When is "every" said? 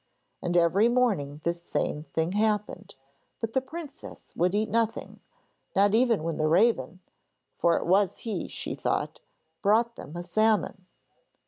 0.57-0.89